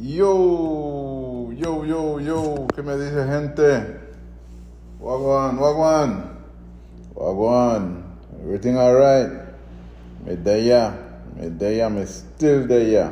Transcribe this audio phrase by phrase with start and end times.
[0.00, 3.98] Yo, yo, yo, yo, ¿qué me dice gente?
[5.00, 6.38] Wagwan, wagwan,
[7.16, 8.04] wagwan,
[8.44, 9.28] everything alright?
[10.24, 10.94] Me de
[11.34, 13.10] me me still de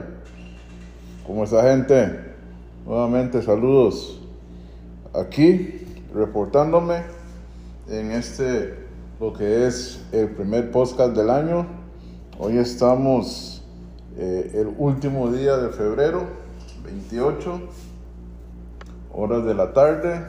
[1.26, 2.20] ¿Cómo está gente?
[2.86, 4.20] Nuevamente saludos.
[5.12, 7.02] Aquí reportándome
[7.88, 8.76] en este,
[9.18, 11.66] lo que es el primer podcast del año.
[12.38, 13.64] Hoy estamos
[14.16, 16.45] eh, el último día de febrero,
[16.86, 17.60] 28
[19.12, 20.24] horas de la tarde,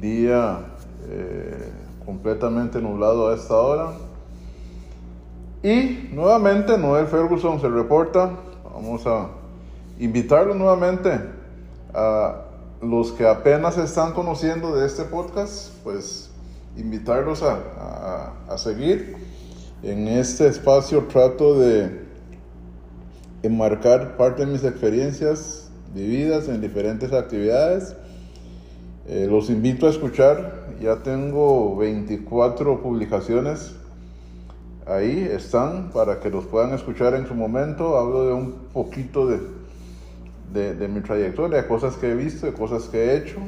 [0.00, 0.58] día
[1.08, 1.70] eh,
[2.04, 3.92] completamente nublado a esta hora.
[5.62, 8.30] Y nuevamente Noel Ferguson se reporta.
[8.64, 9.28] Vamos a
[9.98, 11.20] invitarlo nuevamente
[11.94, 12.42] a
[12.82, 16.30] los que apenas están conociendo de este podcast, pues
[16.76, 19.16] invitarlos a, a seguir.
[19.82, 22.08] En este espacio trato de
[23.42, 27.96] enmarcar parte de mis experiencias vividas en diferentes actividades.
[29.06, 33.74] Eh, los invito a escuchar, ya tengo 24 publicaciones
[34.86, 37.96] ahí, están para que los puedan escuchar en su momento.
[37.96, 42.84] Hablo de un poquito de, de, mi trayectoria, de cosas que he visto, de cosas
[42.84, 43.38] que he hecho.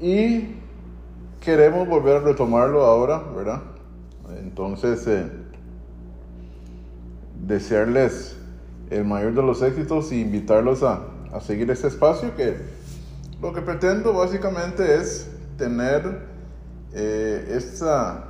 [0.00, 0.56] Y
[1.40, 3.62] queremos volver a retomarlo ahora, ¿verdad?
[4.40, 5.30] Entonces, eh,
[7.44, 8.36] desearles
[8.92, 12.56] el mayor de los éxitos y invitarlos a, a seguir este espacio que
[13.40, 16.26] lo que pretendo básicamente es tener
[16.94, 18.28] eh, esta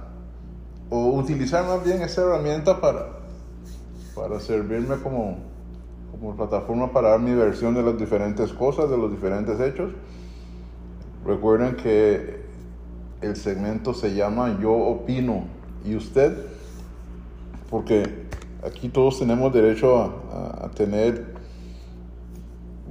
[0.88, 3.18] o utilizar más bien esta herramienta para,
[4.14, 5.38] para servirme como,
[6.10, 9.92] como plataforma para dar mi versión de las diferentes cosas, de los diferentes hechos.
[11.26, 12.42] Recuerden que
[13.20, 15.44] el segmento se llama Yo opino
[15.84, 16.36] y usted,
[17.70, 18.21] porque
[18.62, 21.26] aquí todos tenemos derecho a, tener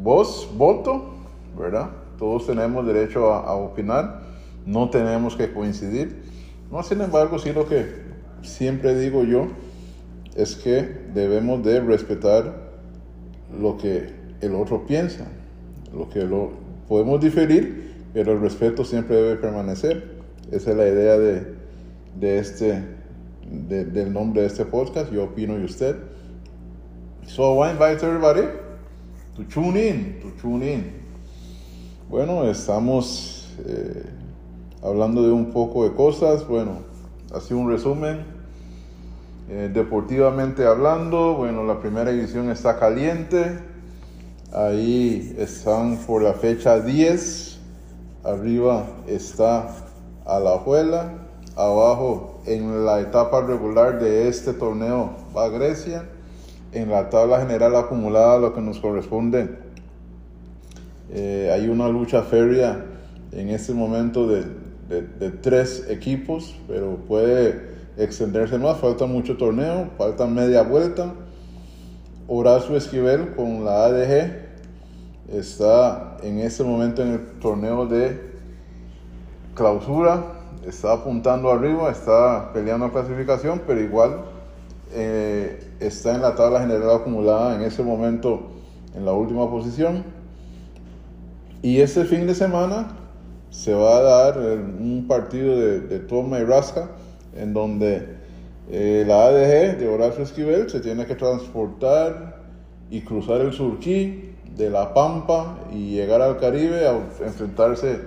[0.02, 1.06] voz, voto,
[1.58, 1.90] ¿verdad?
[2.18, 4.22] Todos tenemos derecho a, opinar,
[4.66, 6.24] no tenemos que coincidir.
[6.72, 7.86] No, sin embargo, sí lo que
[8.42, 9.48] siempre digo yo
[10.36, 12.72] es que debemos de respetar
[13.60, 15.28] lo que el otro piensa,
[15.94, 16.52] lo que lo
[16.88, 20.22] podemos diferir, pero el respeto siempre debe permanecer.
[20.52, 21.56] Esa es la idea de,
[22.20, 23.01] de este
[23.50, 25.96] del nombre de este podcast, yo opino y usted.
[27.28, 28.48] So I invite everybody
[29.36, 31.02] to tune in, to tune in.
[32.10, 34.04] Bueno, estamos eh,
[34.84, 36.48] hablando de un poco de cosas.
[36.48, 36.80] Bueno,
[37.34, 38.26] así un resumen.
[39.50, 43.60] Eh, deportivamente hablando, bueno, la primera edición está caliente.
[44.54, 47.60] Ahí están por la fecha 10.
[48.24, 49.74] Arriba está
[50.26, 51.14] Alajuela.
[51.56, 56.06] Abajo en la etapa regular de este torneo va Grecia.
[56.72, 59.50] En la tabla general acumulada lo que nos corresponde,
[61.12, 62.86] eh, hay una lucha férrea
[63.34, 64.62] en este momento de,
[65.42, 68.78] tres equipos, pero puede extenderse más.
[68.78, 71.14] Falta mucho torneo, falta media vuelta.
[72.28, 74.32] Horacio Esquivel con la ADG
[75.34, 78.20] está en este momento en el torneo de
[79.56, 84.22] clausura está apuntando arriba, está peleando la clasificación, pero igual
[84.94, 88.52] eh, está en la tabla general acumulada en ese momento
[88.96, 90.04] en la última posición.
[91.62, 92.98] Y este fin de semana
[93.50, 96.90] se va a dar un partido de, toma y rasca
[97.36, 98.18] en donde
[98.70, 102.42] eh, la ADG de Horacio Esquivel se tiene que transportar
[102.90, 106.94] y cruzar el Surquí de La Pampa y llegar al Caribe a
[107.26, 108.00] enfrentarse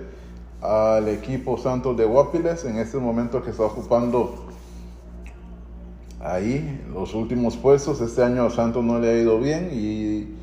[0.65, 4.45] al equipo Santos de Guapiles en este momento que está ocupando
[6.19, 8.01] ahí los últimos puestos.
[8.01, 10.35] Este año a Santos no le ha ido bien y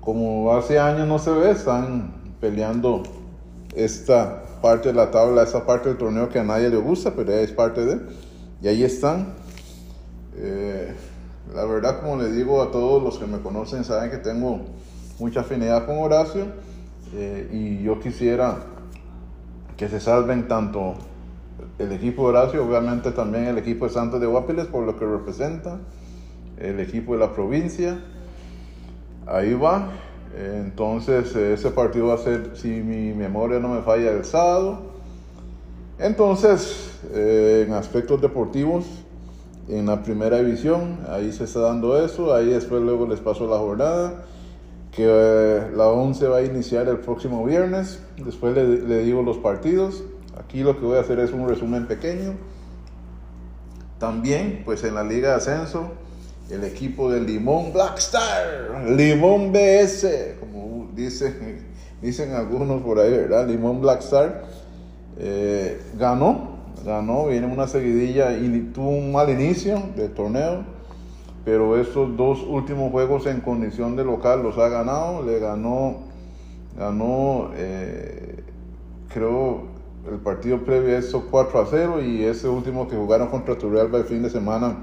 [0.00, 3.02] como hace años no se ve, están peleando
[3.74, 7.32] esta parte de la tabla, esa parte del torneo que a nadie le gusta, pero
[7.32, 8.00] es parte de.
[8.60, 9.34] Y ahí están.
[10.36, 10.94] Eh,
[11.54, 14.60] la verdad, como le digo a todos los que me conocen, saben que tengo
[15.18, 16.46] mucha afinidad con Horacio
[17.14, 18.56] eh, y yo quisiera
[19.76, 20.94] que se salven tanto
[21.78, 25.04] el equipo de Horacio, obviamente también el equipo de Santos de Guapiles por lo que
[25.04, 25.78] representa,
[26.58, 27.98] el equipo de la provincia.
[29.26, 29.88] Ahí va.
[30.36, 34.92] Entonces ese partido va a ser, si mi memoria no me falla, el sábado.
[35.98, 38.84] Entonces, eh, en aspectos deportivos,
[39.68, 43.58] en la primera división, ahí se está dando eso, ahí después luego les paso la
[43.58, 44.24] jornada
[44.92, 48.00] que eh, la 11 va a iniciar el próximo viernes.
[48.22, 50.04] Después le, digo los partidos.
[50.38, 52.34] Aquí lo que voy a hacer es un resumen pequeño.
[53.98, 55.92] También, pues en la Liga de Ascenso,
[56.50, 61.66] el equipo de Limón Black Star, Limón BS, como dicen,
[62.02, 63.48] dicen algunos por ahí, ¿verdad?
[63.48, 64.42] Limón Black Star
[65.18, 70.64] eh, ganó, ganó, viene una seguidilla y tuvo un mal inicio del torneo,
[71.44, 75.96] pero estos dos últimos juegos en condición de local los ha ganado, le ganó,
[76.76, 78.42] ganó, eh,
[79.08, 79.72] creo,
[80.10, 83.98] el partido previo a eso 4 a 0 y ese último que jugaron contra Turrialba
[83.98, 84.76] el fin de semana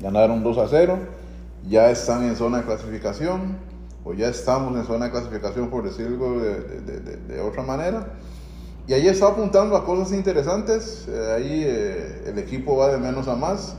[0.00, 0.98] ganaron 2 a 0,
[1.68, 3.56] ya están en zona de clasificación,
[4.04, 8.06] o ya estamos en zona de clasificación por decirlo de, otra manera.
[8.86, 13.28] Y ahí está apuntando a cosas interesantes, eh, ahí eh, el equipo va de menos
[13.28, 13.76] a más.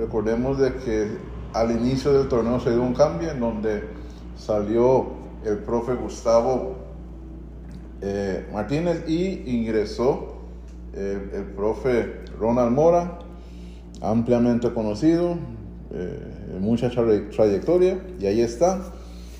[0.00, 1.08] Recordemos de que
[1.52, 3.84] al inicio del torneo se dio un cambio en donde
[4.34, 5.08] salió
[5.44, 6.76] el profe Gustavo
[8.00, 10.36] eh, Martínez y ingresó
[10.94, 13.18] el profe Ronald Mora,
[14.00, 15.36] ampliamente conocido,
[15.92, 18.80] eh, mucha trayectoria, y ahí está.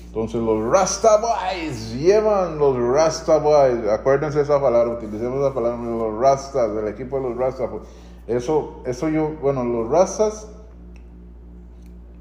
[0.05, 6.19] Entonces los Rasta Boys llevan los Rasta Boys, acuérdense esa palabra, utilicemos esa palabra, los
[6.19, 7.67] Rastas, del equipo de los Rastas.
[8.27, 10.47] Eso, eso yo, bueno, los Rastas,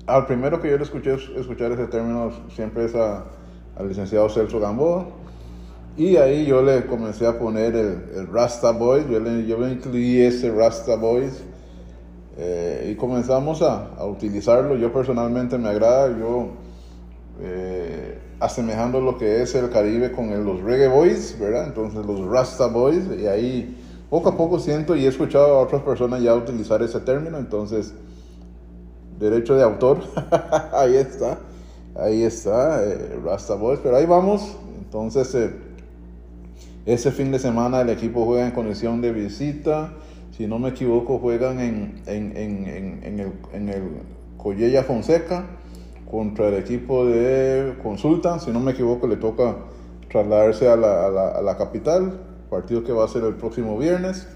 [0.07, 5.07] al primero que yo le escuché escuchar ese término siempre es al licenciado Celso Gamboa.
[5.97, 9.73] Y ahí yo le comencé a poner el, el Rasta Boys, yo le, yo le
[9.73, 11.43] incluí ese Rasta Boys
[12.39, 14.77] eh, y comenzamos a, a, utilizarlo.
[14.77, 16.49] Yo personalmente me agrada, yo
[17.43, 21.67] eh, asemejando lo que es el Caribe con los Reggae Boys, ¿verdad?
[21.67, 23.77] Entonces los Rasta Boys, y ahí
[24.11, 27.95] poco a poco siento y he escuchado a otras personas ya utilizar ese término, entonces
[29.19, 30.01] derecho de autor,
[30.73, 31.39] ahí está,
[31.95, 35.53] ahí está, eh, Rasta pero ahí vamos, entonces
[36.85, 39.93] ese fin de semana el equipo juega en condición de visita
[40.41, 45.45] si no me equivoco, juegan en, en, en, en el, en el Fonseca
[46.11, 48.39] contra el equipo de Consulta.
[48.39, 49.57] Si no me equivoco, le toca
[50.11, 52.21] trasladarse a la, a la, a la capital,
[52.51, 54.27] partido que va a ser el próximo viernes.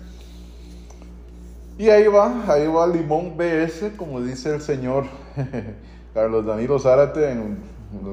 [1.76, 5.04] Y ahí va, ahí va Limón BS, como dice el señor
[6.14, 7.58] Carlos Danilo Zárate en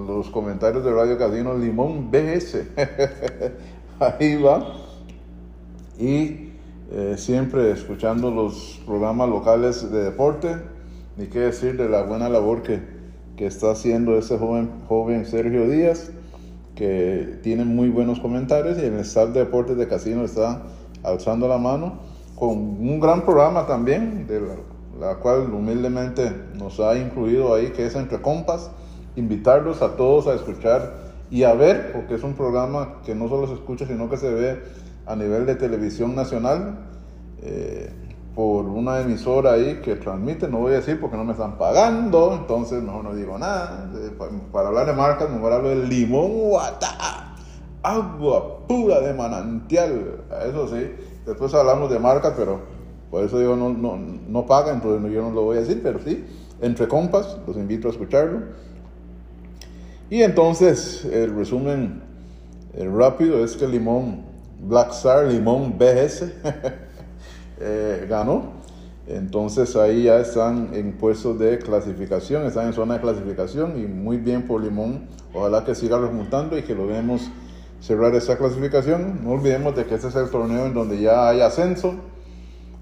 [0.07, 2.65] los comentarios de Radio Casino, Limón BS.
[3.99, 4.75] ahí va.
[5.99, 6.49] Y
[6.91, 10.57] eh, siempre escuchando los programas locales de deporte,
[11.15, 12.81] ni qué decir de la buena labor que,
[13.37, 16.11] que está haciendo ese joven, joven Sergio Díaz,
[16.75, 20.63] que tiene muy buenos comentarios y el staff de deportes de Casino está
[21.03, 21.99] alzando la mano
[22.35, 24.55] con un gran programa también, de la,
[24.99, 28.71] la cual humildemente nos ha incluido ahí, que es Entre Compas,
[29.15, 33.47] invitarlos a todos a escuchar y a ver, porque es un programa que no solo
[33.47, 34.59] se escucha, sino que se ve
[35.05, 36.79] a nivel de televisión nacional.
[37.41, 37.89] Eh,
[38.35, 42.33] por una emisora ahí que transmite, no voy a decir porque no me están pagando,
[42.33, 43.91] entonces mejor no digo nada.
[43.95, 44.11] Eh,
[44.51, 46.51] para hablar de marcas, mejor hablo de limón
[47.83, 50.91] agua pura de manantial, eso sí.
[51.25, 52.61] Después hablamos de marcas, pero
[53.09, 55.99] por eso digo no, no, no paga, entonces yo no lo voy a decir, pero
[55.99, 56.25] sí,
[56.61, 58.39] entre compas, los invito a escucharlo.
[60.09, 62.03] Y entonces el resumen
[62.73, 64.23] el rápido es que limón
[64.61, 66.31] Black Star Limón BS
[67.61, 68.61] eh, ganó.
[69.07, 74.17] Entonces ahí ya están en puestos de clasificación, están en zona de clasificación y muy
[74.17, 75.07] bien por Limón.
[75.33, 77.29] Ojalá que siga remontando y que logremos
[77.81, 79.23] cerrar esa clasificación.
[79.23, 81.95] No olvidemos de que este es el torneo en donde ya hay ascenso.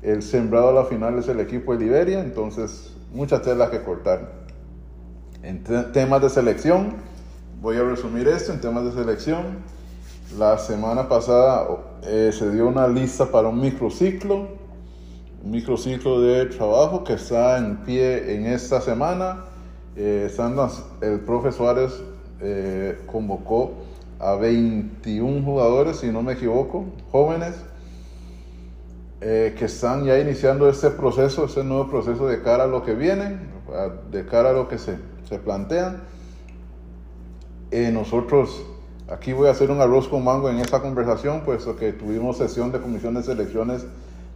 [0.02, 4.32] El sembrado a la final es el equipo de Liberia, entonces muchas telas que cortar.
[5.42, 6.96] En temas de selección,
[7.62, 9.64] voy a resumir esto en temas de selección.
[10.38, 11.68] La semana pasada
[12.04, 14.59] eh, se dio una lista para un microciclo,
[15.44, 19.46] un microciclo de trabajo que está en pie en esta semana.
[19.96, 20.32] Eh,
[21.02, 22.02] el profe Suárez
[22.42, 23.74] eh, convocó
[24.20, 27.56] a 21 jugadores, si no me equivoco, jóvenes,
[29.22, 33.38] que están ya iniciando este proceso, este nuevo proceso de cara a lo que viene,
[34.12, 36.04] de cara a lo que se, se plantean.
[37.72, 38.64] nosotros
[39.12, 42.72] Aquí voy a hacer un arroz con mango en esta conversación, puesto que tuvimos sesión
[42.72, 43.88] de comisión de selecciones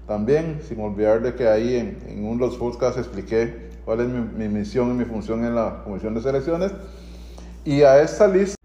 [0.08, 4.08] también, sin olvidar de que ahí en, en uno de los podcasts expliqué cuál es
[4.08, 6.74] mi, misión y mi función en la comisión de selecciones.
[7.66, 8.56] Y a esta lista,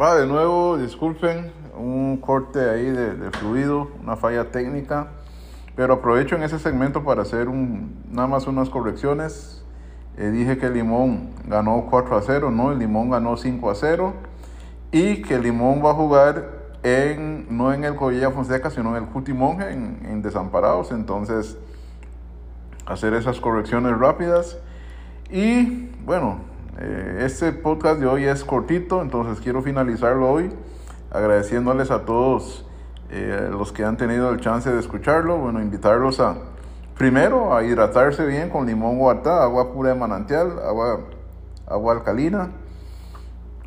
[0.00, 5.08] va de nuevo, disculpen, un corte ahí de, fluido, una falla técnica,
[5.74, 9.62] pero aprovecho en ese segmento para hacer un, nada más unas correcciones.
[10.16, 14.14] Eh, dije que Limón ganó 4 a 0, no, el Limón ganó 5 a 0
[14.90, 16.55] y que Limón va a jugar
[16.86, 20.92] en, no en el Covilla Fonseca, sino en el Cuti Monje, en, Desamparados.
[20.92, 21.56] Entonces,
[22.86, 24.58] hacer esas correcciones rápidas.
[25.30, 26.38] Y bueno,
[26.78, 30.50] eh, este podcast de hoy es cortito, entonces quiero finalizarlo hoy
[31.10, 32.66] agradeciéndoles a todos
[33.10, 35.38] eh, los que han tenido el chance de escucharlo.
[35.38, 36.36] Bueno, invitarlos a,
[36.96, 41.00] primero, a hidratarse bien con limón guatá, agua pura de manantial, agua,
[41.66, 42.50] agua alcalina.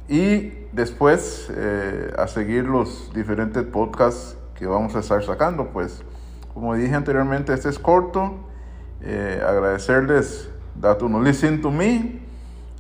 [0.08, 5.68] Y después eh, a seguir los diferentes podcasts que vamos a estar sacando.
[5.68, 6.04] Pues,
[6.54, 8.36] como dije anteriormente, este es corto.
[9.02, 10.50] Eh, agradecerles
[10.82, 12.20] that you listen to me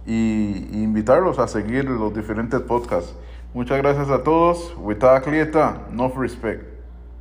[0.05, 3.15] y, y, invitarlos a seguir los diferentes podcasts.
[3.53, 4.75] Muchas gracias a todos.
[4.77, 6.63] With clieta, no respect.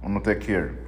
[0.02, 0.78] No take care.